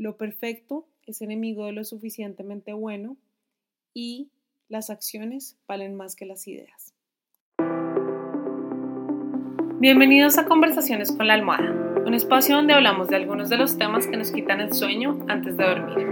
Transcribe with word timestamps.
lo 0.00 0.16
perfecto 0.16 0.86
es 1.04 1.20
enemigo 1.20 1.66
de 1.66 1.72
lo 1.72 1.84
suficientemente 1.84 2.72
bueno 2.72 3.18
y 3.92 4.30
las 4.66 4.88
acciones 4.88 5.58
valen 5.68 5.94
más 5.94 6.16
que 6.16 6.24
las 6.24 6.48
ideas. 6.48 6.94
Bienvenidos 9.78 10.38
a 10.38 10.46
Conversaciones 10.46 11.12
con 11.12 11.26
la 11.26 11.34
Almohada, 11.34 12.02
un 12.06 12.14
espacio 12.14 12.56
donde 12.56 12.72
hablamos 12.72 13.08
de 13.08 13.16
algunos 13.16 13.50
de 13.50 13.58
los 13.58 13.76
temas 13.76 14.06
que 14.06 14.16
nos 14.16 14.32
quitan 14.32 14.62
el 14.62 14.72
sueño 14.72 15.22
antes 15.28 15.58
de 15.58 15.64
dormir. 15.64 16.06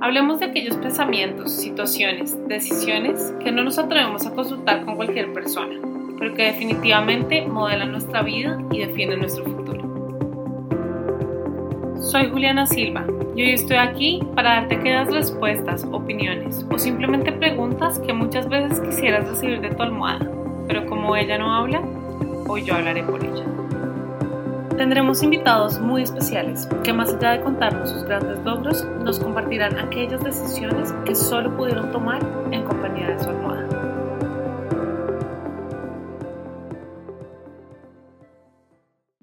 Hablemos 0.00 0.40
de 0.40 0.46
aquellos 0.46 0.78
pensamientos, 0.78 1.52
situaciones, 1.52 2.34
decisiones 2.48 3.34
que 3.44 3.52
no 3.52 3.62
nos 3.62 3.76
atrevemos 3.78 4.24
a 4.24 4.34
consultar 4.34 4.86
con 4.86 4.96
cualquier 4.96 5.34
persona, 5.34 5.78
pero 6.18 6.32
que 6.32 6.44
definitivamente 6.44 7.46
modelan 7.46 7.92
nuestra 7.92 8.22
vida 8.22 8.58
y 8.72 8.78
definen 8.78 9.18
nuestro 9.18 9.44
futuro. 9.44 9.91
Soy 12.02 12.28
Juliana 12.30 12.66
Silva 12.66 13.06
y 13.36 13.42
hoy 13.42 13.50
estoy 13.52 13.76
aquí 13.76 14.20
para 14.34 14.54
darte 14.54 14.80
quedas 14.80 15.08
respuestas, 15.12 15.86
opiniones 15.92 16.66
o 16.68 16.76
simplemente 16.76 17.30
preguntas 17.30 18.00
que 18.00 18.12
muchas 18.12 18.48
veces 18.48 18.80
quisieras 18.80 19.28
recibir 19.28 19.60
de 19.60 19.70
tu 19.70 19.82
almohada, 19.84 20.28
pero 20.66 20.84
como 20.86 21.14
ella 21.14 21.38
no 21.38 21.54
habla, 21.54 21.80
hoy 22.48 22.64
yo 22.64 22.74
hablaré 22.74 23.04
por 23.04 23.24
ella. 23.24 23.44
Tendremos 24.76 25.22
invitados 25.22 25.78
muy 25.78 26.02
especiales 26.02 26.68
que 26.82 26.92
más 26.92 27.14
allá 27.14 27.32
de 27.32 27.40
contarnos 27.40 27.90
sus 27.90 28.02
grandes 28.02 28.40
logros, 28.44 28.84
nos 29.04 29.20
compartirán 29.20 29.78
aquellas 29.78 30.24
decisiones 30.24 30.92
que 31.04 31.14
solo 31.14 31.56
pudieron 31.56 31.92
tomar 31.92 32.20
en 32.50 32.64
compañía 32.64 33.10
de 33.10 33.22
su 33.22 33.30
almohada. 33.30 33.81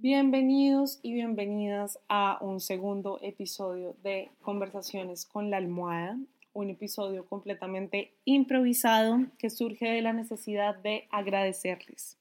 Bienvenidos 0.02 1.02
y 1.04 1.12
bienvenidas 1.12 2.00
a 2.08 2.38
un 2.40 2.62
segundo 2.62 3.20
episodio 3.22 3.98
de 4.02 4.32
Conversaciones 4.42 5.26
con 5.26 5.50
la 5.50 5.58
almohada, 5.58 6.18
un 6.54 6.70
episodio 6.70 7.26
completamente 7.26 8.14
improvisado 8.24 9.26
que 9.38 9.50
surge 9.50 9.90
de 9.90 10.02
la 10.02 10.14
necesidad 10.14 10.78
de 10.78 11.10
agradecerles 11.12 12.18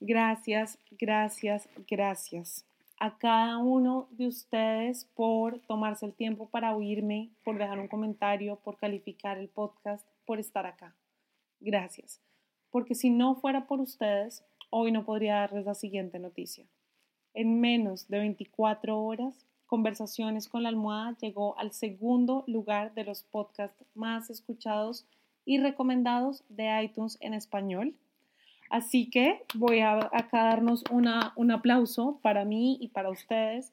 Gracias, 0.00 0.80
gracias, 0.90 1.68
gracias 1.88 2.66
a 2.98 3.16
cada 3.16 3.58
uno 3.58 4.08
de 4.10 4.26
ustedes 4.26 5.04
por 5.14 5.60
tomarse 5.68 6.06
el 6.06 6.14
tiempo 6.14 6.48
para 6.48 6.74
oírme, 6.74 7.30
por 7.44 7.58
dejar 7.58 7.78
un 7.78 7.86
comentario, 7.86 8.56
por 8.56 8.76
calificar 8.76 9.38
el 9.38 9.48
podcast, 9.48 10.04
por 10.26 10.40
estar 10.40 10.66
acá. 10.66 10.96
Gracias. 11.60 12.20
Porque 12.72 12.96
si 12.96 13.10
no 13.10 13.36
fuera 13.36 13.68
por 13.68 13.80
ustedes, 13.80 14.44
hoy 14.68 14.90
no 14.90 15.04
podría 15.04 15.36
darles 15.36 15.64
la 15.64 15.74
siguiente 15.74 16.18
noticia. 16.18 16.66
En 17.34 17.60
menos 17.60 18.08
de 18.08 18.18
24 18.18 18.98
horas, 18.98 19.46
Conversaciones 19.66 20.46
con 20.46 20.62
la 20.62 20.68
almohada 20.68 21.16
llegó 21.20 21.58
al 21.58 21.72
segundo 21.72 22.44
lugar 22.46 22.94
de 22.94 23.02
los 23.02 23.24
podcasts 23.24 23.82
más 23.94 24.28
escuchados 24.30 25.06
y 25.44 25.58
recomendados 25.58 26.44
de 26.48 26.82
iTunes 26.84 27.16
en 27.20 27.34
español 27.34 27.94
Así 28.70 29.08
que 29.08 29.42
voy 29.54 29.80
a 29.80 30.10
acá 30.12 30.44
darnos 30.44 30.84
un 30.90 31.50
aplauso 31.50 32.18
para 32.22 32.44
mí 32.44 32.76
y 32.80 32.88
para 32.88 33.10
ustedes, 33.10 33.72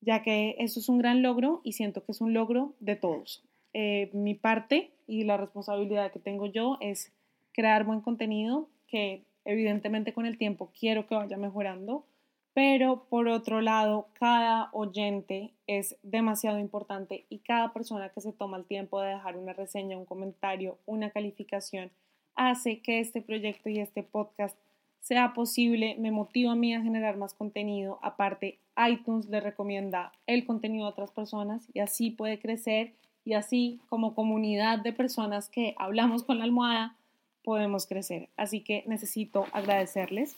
ya 0.00 0.22
que 0.22 0.56
eso 0.58 0.80
es 0.80 0.88
un 0.88 0.98
gran 0.98 1.22
logro 1.22 1.60
y 1.64 1.72
siento 1.72 2.04
que 2.04 2.12
es 2.12 2.20
un 2.20 2.32
logro 2.32 2.72
de 2.80 2.96
todos. 2.96 3.42
Eh, 3.74 4.10
mi 4.12 4.34
parte 4.34 4.90
y 5.06 5.24
la 5.24 5.36
responsabilidad 5.36 6.12
que 6.12 6.18
tengo 6.18 6.46
yo 6.46 6.78
es 6.80 7.12
crear 7.52 7.84
buen 7.84 8.00
contenido 8.00 8.68
que 8.88 9.22
evidentemente 9.44 10.12
con 10.12 10.26
el 10.26 10.38
tiempo 10.38 10.70
quiero 10.78 11.06
que 11.06 11.14
vaya 11.14 11.36
mejorando, 11.36 12.04
pero 12.54 13.04
por 13.08 13.28
otro 13.28 13.60
lado, 13.60 14.08
cada 14.14 14.70
oyente 14.72 15.52
es 15.66 15.96
demasiado 16.02 16.58
importante 16.58 17.26
y 17.28 17.38
cada 17.38 17.72
persona 17.72 18.08
que 18.08 18.20
se 18.20 18.32
toma 18.32 18.56
el 18.56 18.64
tiempo 18.64 19.00
de 19.00 19.10
dejar 19.10 19.36
una 19.36 19.52
reseña, 19.52 19.96
un 19.96 20.04
comentario, 20.04 20.78
una 20.86 21.10
calificación, 21.10 21.90
hace 22.34 22.80
que 22.80 23.00
este 23.00 23.22
proyecto 23.22 23.68
y 23.68 23.78
este 23.78 24.02
podcast 24.02 24.56
sea 25.00 25.32
posible, 25.32 25.96
me 25.98 26.10
motiva 26.10 26.52
a 26.52 26.56
mí 26.56 26.74
a 26.74 26.82
generar 26.82 27.16
más 27.16 27.34
contenido. 27.34 27.98
Aparte, 28.02 28.58
iTunes 28.88 29.28
le 29.28 29.40
recomienda 29.40 30.12
el 30.26 30.44
contenido 30.44 30.86
a 30.86 30.90
otras 30.90 31.10
personas 31.10 31.66
y 31.72 31.80
así 31.80 32.10
puede 32.10 32.38
crecer 32.38 32.92
y 33.24 33.34
así 33.34 33.80
como 33.88 34.14
comunidad 34.14 34.78
de 34.78 34.92
personas 34.92 35.48
que 35.48 35.74
hablamos 35.78 36.24
con 36.24 36.38
la 36.38 36.44
almohada 36.44 36.96
podemos 37.42 37.86
crecer. 37.86 38.28
Así 38.36 38.60
que 38.60 38.84
necesito 38.86 39.46
agradecerles. 39.52 40.36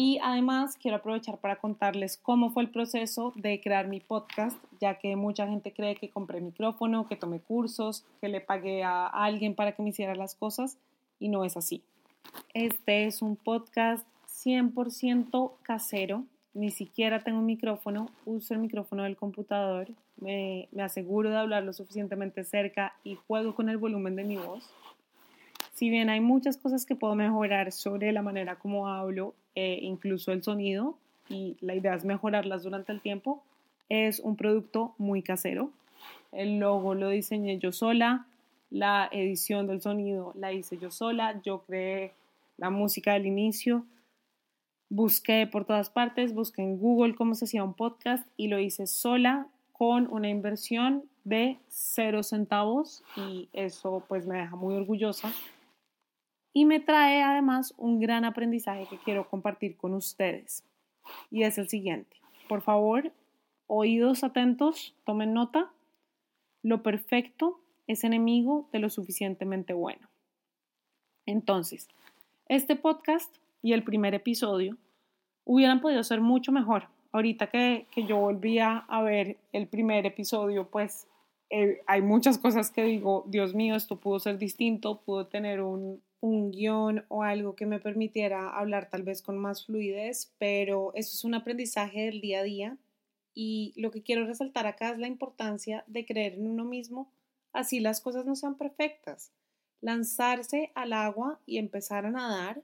Y 0.00 0.20
además 0.22 0.76
quiero 0.80 0.98
aprovechar 0.98 1.38
para 1.38 1.56
contarles 1.56 2.18
cómo 2.18 2.50
fue 2.50 2.62
el 2.62 2.70
proceso 2.70 3.32
de 3.34 3.60
crear 3.60 3.88
mi 3.88 3.98
podcast, 3.98 4.56
ya 4.80 4.94
que 4.96 5.16
mucha 5.16 5.48
gente 5.48 5.72
cree 5.72 5.96
que 5.96 6.08
compré 6.08 6.40
micrófono, 6.40 7.08
que 7.08 7.16
tomé 7.16 7.40
cursos, 7.40 8.04
que 8.20 8.28
le 8.28 8.40
pagué 8.40 8.84
a 8.84 9.08
alguien 9.08 9.56
para 9.56 9.72
que 9.72 9.82
me 9.82 9.88
hiciera 9.88 10.14
las 10.14 10.36
cosas 10.36 10.78
y 11.18 11.28
no 11.28 11.44
es 11.44 11.56
así. 11.56 11.82
Este 12.54 13.06
es 13.06 13.22
un 13.22 13.34
podcast 13.34 14.06
100% 14.28 15.54
casero, 15.62 16.22
ni 16.54 16.70
siquiera 16.70 17.24
tengo 17.24 17.40
un 17.40 17.46
micrófono, 17.46 18.08
uso 18.24 18.54
el 18.54 18.60
micrófono 18.60 19.02
del 19.02 19.16
computador, 19.16 19.88
me, 20.20 20.68
aseguro 20.80 21.28
de 21.28 21.38
hablar 21.38 21.64
lo 21.64 21.72
suficientemente 21.72 22.44
cerca 22.44 22.94
y 23.02 23.16
juego 23.16 23.52
con 23.56 23.68
el 23.68 23.78
volumen 23.78 24.14
de 24.14 24.22
mi 24.22 24.36
voz. 24.36 24.72
Si 25.74 25.90
bien 25.90 26.08
hay 26.08 26.20
muchas 26.20 26.56
cosas 26.56 26.86
que 26.86 26.94
puedo 26.94 27.16
mejorar 27.16 27.72
sobre 27.72 28.12
la 28.12 28.22
manera 28.22 28.60
como 28.60 28.86
hablo, 28.86 29.34
e 29.58 29.80
incluso 29.82 30.30
el 30.30 30.44
sonido, 30.44 30.94
y 31.28 31.56
la 31.60 31.74
idea 31.74 31.92
es 31.94 32.04
mejorarlas 32.04 32.62
durante 32.62 32.92
el 32.92 33.00
tiempo, 33.00 33.42
es 33.88 34.20
un 34.20 34.36
producto 34.36 34.94
muy 34.98 35.20
casero. 35.20 35.72
El 36.30 36.60
logo 36.60 36.94
lo 36.94 37.08
diseñé 37.08 37.58
yo 37.58 37.72
sola, 37.72 38.26
la 38.70 39.08
edición 39.10 39.66
del 39.66 39.82
sonido 39.82 40.32
la 40.36 40.52
hice 40.52 40.78
yo 40.78 40.92
sola, 40.92 41.42
yo 41.42 41.64
creé 41.66 42.12
la 42.56 42.70
música 42.70 43.14
del 43.14 43.26
inicio, 43.26 43.84
busqué 44.90 45.48
por 45.48 45.64
todas 45.64 45.90
partes, 45.90 46.34
busqué 46.34 46.62
en 46.62 46.78
Google 46.78 47.16
cómo 47.16 47.34
se 47.34 47.46
hacía 47.46 47.64
un 47.64 47.74
podcast 47.74 48.28
y 48.36 48.46
lo 48.46 48.60
hice 48.60 48.86
sola 48.86 49.48
con 49.72 50.06
una 50.08 50.28
inversión 50.28 51.02
de 51.24 51.58
cero 51.66 52.22
centavos 52.22 53.02
y 53.16 53.48
eso 53.52 54.04
pues 54.06 54.24
me 54.24 54.38
deja 54.38 54.54
muy 54.54 54.76
orgullosa 54.76 55.32
y 56.58 56.64
me 56.64 56.80
trae 56.80 57.22
además 57.22 57.72
un 57.78 58.00
gran 58.00 58.24
aprendizaje 58.24 58.88
que 58.90 58.98
quiero 58.98 59.28
compartir 59.28 59.76
con 59.76 59.94
ustedes 59.94 60.64
y 61.30 61.44
es 61.44 61.56
el 61.56 61.68
siguiente. 61.68 62.16
Por 62.48 62.62
favor, 62.62 63.12
oídos 63.68 64.24
atentos, 64.24 64.96
tomen 65.04 65.32
nota. 65.32 65.70
Lo 66.64 66.82
perfecto 66.82 67.60
es 67.86 68.02
enemigo 68.02 68.68
de 68.72 68.80
lo 68.80 68.90
suficientemente 68.90 69.72
bueno. 69.72 70.08
Entonces, 71.26 71.86
este 72.48 72.74
podcast 72.74 73.32
y 73.62 73.72
el 73.72 73.84
primer 73.84 74.16
episodio 74.16 74.76
hubieran 75.44 75.80
podido 75.80 76.02
ser 76.02 76.20
mucho 76.20 76.50
mejor. 76.50 76.88
Ahorita 77.12 77.46
que, 77.46 77.86
yo 77.94 78.16
volvía 78.16 78.78
a 78.88 79.00
ver 79.02 79.36
el 79.52 79.68
primer 79.68 80.06
episodio, 80.06 80.66
pues 80.66 81.06
eh, 81.50 81.82
hay 81.86 82.02
muchas 82.02 82.36
cosas 82.36 82.72
que 82.72 82.82
digo, 82.82 83.24
Dios 83.28 83.54
mío, 83.54 83.76
esto 83.76 83.94
pudo 83.94 84.18
ser 84.18 84.38
distinto, 84.38 85.02
pudo 85.02 85.28
tener 85.28 85.60
un, 85.60 86.02
un 86.20 86.50
guion 86.50 87.04
o 87.08 87.22
algo 87.22 87.54
que 87.54 87.66
me 87.66 87.80
permitiera 87.80 88.50
hablar 88.50 88.90
tal 88.90 89.02
vez 89.02 89.22
con 89.22 89.38
más 89.38 89.66
fluidez, 89.66 90.32
pero 90.38 90.92
eso 90.94 91.16
es 91.16 91.24
un 91.24 91.34
aprendizaje 91.34 92.06
del 92.06 92.20
día 92.20 92.40
a 92.40 92.44
día 92.44 92.76
y 93.34 93.72
lo 93.76 93.90
que 93.90 94.02
quiero 94.02 94.26
resaltar 94.26 94.66
acá 94.66 94.90
es 94.90 94.98
la 94.98 95.06
importancia 95.06 95.84
de 95.86 96.04
creer 96.04 96.34
en 96.34 96.48
uno 96.48 96.64
mismo 96.64 97.08
así 97.52 97.80
las 97.80 98.00
cosas 98.00 98.24
no 98.24 98.36
sean 98.36 98.56
perfectas. 98.56 99.32
Lanzarse 99.80 100.70
al 100.74 100.92
agua 100.92 101.40
y 101.46 101.58
empezar 101.58 102.06
a 102.06 102.10
nadar, 102.10 102.62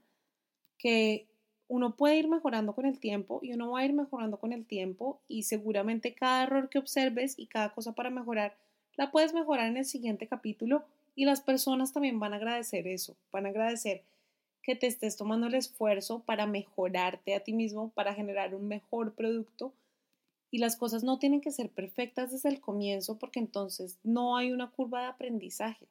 que 0.79 1.27
uno 1.69 1.97
puede 1.97 2.19
ir 2.19 2.29
mejorando 2.29 2.75
con 2.75 2.87
el 2.87 2.99
tiempo 2.99 3.41
y 3.43 3.53
uno 3.53 3.71
va 3.71 3.81
a 3.81 3.85
ir 3.85 3.93
mejorando 3.93 4.39
con 4.39 4.53
el 4.53 4.67
tiempo 4.67 5.21
y 5.29 5.45
seguramente 5.45 6.15
cada 6.15 6.45
error 6.45 6.69
que 6.69 6.79
observes 6.79 7.39
y 7.39 7.47
cada 7.47 7.73
cosa 7.73 7.95
para 7.95 8.11
mejorar 8.11 8.57
la 8.97 9.11
puedes 9.11 9.33
mejorar 9.33 9.69
en 9.69 9.79
el 9.79 9.85
siguiente 9.85 10.29
capítulo 10.29 10.85
y 11.15 11.25
las 11.25 11.41
personas 11.41 11.93
también 11.93 12.19
van 12.19 12.33
a 12.33 12.37
agradecer 12.37 12.87
eso, 12.87 13.17
van 13.33 13.47
a 13.47 13.51
agradecer 13.51 14.05
que 14.63 14.75
te 14.75 14.87
estés 14.87 15.17
tomando 15.17 15.47
el 15.47 15.55
esfuerzo 15.55 16.21
para 16.21 16.47
mejorarte 16.47 17.35
a 17.35 17.41
ti 17.41 17.53
mismo, 17.53 17.91
para 17.91 18.15
generar 18.15 18.55
un 18.55 18.67
mejor 18.67 19.15
producto 19.15 19.75
y 20.51 20.59
las 20.59 20.77
cosas 20.77 21.05
no 21.05 21.19
tienen 21.19 21.41
que 21.41 21.51
ser 21.51 21.69
perfectas 21.71 22.31
desde 22.31 22.49
el 22.49 22.61
comienzo 22.61 23.19
porque 23.19 23.41
entonces 23.41 23.99
no 24.03 24.37
hay 24.37 24.53
una 24.53 24.71
curva 24.71 25.03
de 25.03 25.09
aprendizaje. 25.09 25.89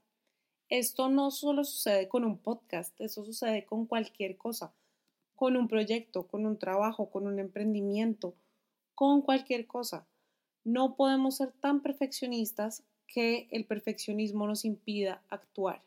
Esto 0.70 1.10
no 1.10 1.30
solo 1.32 1.66
sucede 1.66 2.08
con 2.08 2.24
un 2.24 2.38
podcast, 2.38 3.00
eso 3.00 3.24
sucede 3.24 3.66
con 3.66 3.86
cualquier 3.86 4.38
cosa, 4.38 4.74
con 5.36 5.56
un 5.56 5.68
proyecto, 5.68 6.28
con 6.28 6.46
un 6.46 6.58
trabajo, 6.58 7.12
con 7.12 7.28
un 7.28 7.40
emprendimiento, 7.40 8.34
con 8.96 9.22
cualquier 9.22 9.68
cosa. 9.68 10.08
No 10.64 10.96
podemos 10.96 11.38
ser 11.38 11.52
tan 11.52 11.82
perfeccionistas 11.82 12.84
que 13.14 13.48
el 13.52 13.66
perfeccionismo 13.66 14.48
nos 14.48 14.66
impida 14.66 15.22
actuar. 15.30 15.84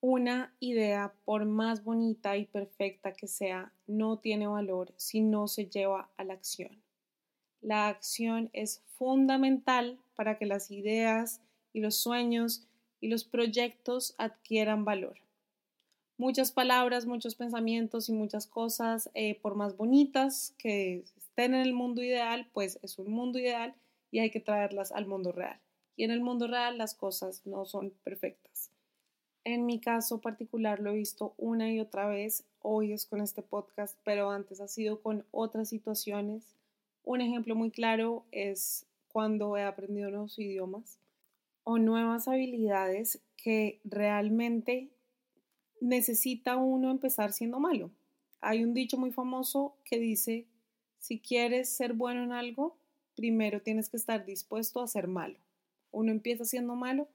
Una 0.00 0.54
idea, 0.60 1.12
por 1.24 1.44
más 1.44 1.82
bonita 1.82 2.36
y 2.36 2.46
perfecta 2.46 3.12
que 3.12 3.26
sea, 3.26 3.72
no 3.88 4.18
tiene 4.18 4.46
valor 4.46 4.94
si 4.96 5.20
no 5.20 5.48
se 5.48 5.66
lleva 5.66 6.08
a 6.16 6.22
la 6.24 6.34
acción. 6.34 6.80
La 7.60 7.88
acción 7.88 8.48
es 8.52 8.80
fundamental 8.96 9.98
para 10.14 10.38
que 10.38 10.46
las 10.46 10.70
ideas 10.70 11.40
y 11.72 11.80
los 11.80 11.96
sueños 11.96 12.64
y 13.00 13.08
los 13.08 13.24
proyectos 13.24 14.14
adquieran 14.16 14.84
valor. 14.84 15.16
Muchas 16.16 16.52
palabras, 16.52 17.06
muchos 17.06 17.34
pensamientos 17.34 18.08
y 18.08 18.12
muchas 18.12 18.46
cosas, 18.46 19.10
eh, 19.14 19.34
por 19.40 19.56
más 19.56 19.76
bonitas 19.76 20.54
que 20.58 21.02
estén 21.16 21.54
en 21.54 21.62
el 21.62 21.72
mundo 21.72 22.02
ideal, 22.02 22.48
pues 22.52 22.78
es 22.82 22.98
un 22.98 23.10
mundo 23.10 23.38
ideal 23.40 23.74
y 24.12 24.20
hay 24.20 24.30
que 24.30 24.40
traerlas 24.40 24.92
al 24.92 25.06
mundo 25.06 25.32
real. 25.32 25.58
Y 25.96 26.04
en 26.04 26.10
el 26.10 26.20
mundo 26.20 26.46
real 26.46 26.78
las 26.78 26.94
cosas 26.94 27.46
no 27.46 27.64
son 27.64 27.90
perfectas. 28.04 28.70
En 29.44 29.64
mi 29.66 29.80
caso 29.80 30.20
particular 30.20 30.80
lo 30.80 30.90
he 30.90 30.96
visto 30.96 31.34
una 31.38 31.72
y 31.72 31.80
otra 31.80 32.06
vez, 32.06 32.44
hoy 32.60 32.92
es 32.92 33.06
con 33.06 33.20
este 33.20 33.42
podcast, 33.42 33.98
pero 34.04 34.30
antes 34.30 34.60
ha 34.60 34.68
sido 34.68 35.00
con 35.00 35.24
otras 35.30 35.68
situaciones. 35.68 36.44
Un 37.04 37.20
ejemplo 37.22 37.54
muy 37.54 37.70
claro 37.70 38.24
es 38.32 38.86
cuando 39.08 39.56
he 39.56 39.62
aprendido 39.62 40.10
nuevos 40.10 40.38
idiomas 40.38 40.98
o 41.64 41.78
nuevas 41.78 42.28
habilidades 42.28 43.20
que 43.36 43.80
realmente 43.84 44.90
necesita 45.80 46.56
uno 46.56 46.90
empezar 46.90 47.32
siendo 47.32 47.58
malo. 47.58 47.90
Hay 48.40 48.62
un 48.62 48.74
dicho 48.74 48.98
muy 48.98 49.12
famoso 49.12 49.74
que 49.84 49.98
dice, 49.98 50.46
si 50.98 51.18
quieres 51.18 51.68
ser 51.70 51.94
bueno 51.94 52.22
en 52.22 52.32
algo, 52.32 52.76
primero 53.16 53.60
tienes 53.62 53.88
que 53.88 53.96
estar 53.96 54.24
dispuesto 54.24 54.80
a 54.80 54.88
ser 54.88 55.08
malo. 55.08 55.38
Uno 55.92 56.12
empieza 56.12 56.44
siendo 56.44 56.74
malo 56.76 57.08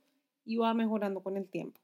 y 0.45 0.57
va 0.57 0.73
mejorando 0.73 1.21
con 1.21 1.37
el 1.37 1.47
tiempo. 1.47 1.79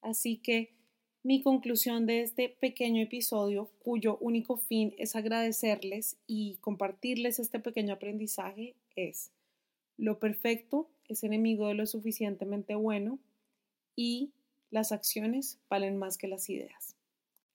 Así 0.00 0.36
que 0.36 0.74
mi 1.22 1.42
conclusión 1.42 2.06
de 2.06 2.22
este 2.22 2.48
pequeño 2.48 3.02
episodio, 3.02 3.70
cuyo 3.78 4.18
único 4.18 4.56
fin 4.56 4.94
es 4.98 5.14
agradecerles 5.14 6.16
y 6.26 6.56
compartirles 6.60 7.38
este 7.38 7.60
pequeño 7.60 7.94
aprendizaje, 7.94 8.74
es 8.96 9.30
lo 9.96 10.18
perfecto 10.18 10.88
es 11.08 11.22
enemigo 11.24 11.68
de 11.68 11.74
lo 11.74 11.86
suficientemente 11.86 12.74
bueno 12.74 13.18
y 13.94 14.32
las 14.70 14.92
acciones 14.92 15.58
valen 15.68 15.98
más 15.98 16.16
que 16.16 16.28
las 16.28 16.48
ideas. 16.48 16.96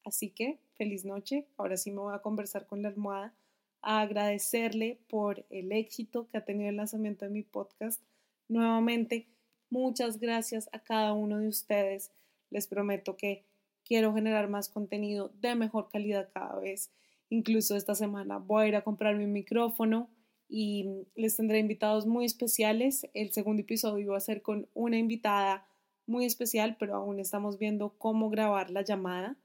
Así 0.04 0.30
que 0.30 0.60
feliz 0.76 1.04
noche. 1.04 1.48
Ahora 1.58 1.78
sí 1.78 1.92
me 1.92 2.00
voy 2.00 2.14
a 2.14 2.22
conversar 2.22 2.68
con 2.68 2.82
la 2.82 2.90
almohada, 2.90 3.34
a 3.82 4.02
agradecerle 4.02 5.00
por 5.10 5.46
el 5.50 5.72
éxito 5.72 6.28
que 6.28 6.38
ha 6.38 6.46
tenido 6.46 6.70
el 6.70 6.78
lanzamiento 6.78 7.26
de 7.26 7.32
mi 7.32 7.44
podcast. 7.44 8.02
Nuevamente, 8.50 9.28
muchas 9.70 10.20
gracias 10.20 10.70
a 10.72 10.80
cada 10.80 11.14
uno 11.14 11.40
de 11.40 11.48
ustedes. 11.48 12.12
Les 12.50 12.68
prometo 12.68 13.18
que 13.18 13.46
quiero 13.84 14.14
generar 14.14 14.50
más 14.50 14.70
contenido 14.70 15.32
de 15.42 15.56
mejor 15.56 15.90
calidad 15.90 16.30
cada 16.34 16.60
vez. 16.60 16.92
Incluso 17.30 17.76
esta 17.76 17.96
semana 17.96 18.38
voy 18.38 18.66
a 18.66 18.68
ir 18.70 18.76
a 18.76 18.84
comprarme 18.84 19.26
un 19.26 19.34
micrófono 19.34 20.10
y 20.50 21.06
les 21.16 21.36
tendré 21.36 21.60
invitados 21.60 22.06
muy 22.06 22.26
especiales. 22.26 23.08
El 23.14 23.32
segundo 23.32 23.62
episodio 23.62 24.12
va 24.12 24.18
a 24.18 24.22
ser 24.22 24.42
con 24.42 24.68
una 24.74 24.98
invitada 24.98 25.68
muy 26.06 26.26
especial, 26.26 26.78
pero 26.80 26.96
aún 26.96 27.20
estamos 27.20 27.60
viendo 27.60 27.98
cómo 27.98 28.30
grabar 28.30 28.70
la 28.70 28.82
llamada. 28.82 29.38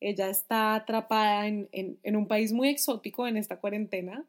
Ella 0.00 0.28
está 0.28 0.74
atrapada 0.74 1.46
en, 1.46 1.68
un 2.04 2.26
país 2.26 2.52
muy 2.52 2.68
exótico 2.68 3.28
en 3.28 3.36
esta 3.36 3.60
cuarentena 3.60 4.26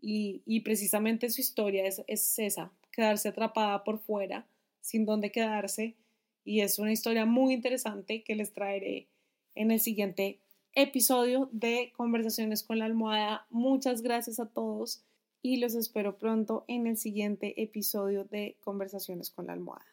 y, 0.00 0.60
precisamente 0.60 1.30
su 1.30 1.40
historia 1.40 1.86
es, 1.86 2.02
es 2.06 2.38
esa, 2.38 2.72
quedarse 2.92 3.28
atrapada 3.28 3.84
por 3.84 3.98
fuera, 3.98 4.46
sin 4.80 5.04
dónde 5.04 5.32
quedarse. 5.32 5.96
Y 6.44 6.60
es 6.60 6.78
una 6.78 6.92
historia 6.92 7.26
muy 7.26 7.52
interesante 7.54 8.22
que 8.22 8.34
les 8.34 8.52
traeré 8.52 9.08
en 9.54 9.70
el 9.70 9.80
siguiente 9.80 10.40
episodio 10.74 11.48
de 11.52 11.92
Conversaciones 11.96 12.62
con 12.62 12.78
la 12.78 12.84
Almohada. 12.84 13.46
Muchas 13.50 14.02
gracias 14.02 14.38
a 14.40 14.48
todos 14.48 15.02
y 15.42 15.58
los 15.58 15.74
espero 15.74 16.18
pronto 16.18 16.64
en 16.68 16.86
el 16.86 16.96
siguiente 16.96 17.60
episodio 17.62 18.24
de 18.24 18.56
Conversaciones 18.60 19.30
con 19.30 19.46
la 19.46 19.54
Almohada. 19.54 19.86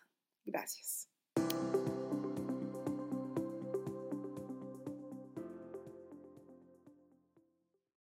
Gracias. 0.46 1.15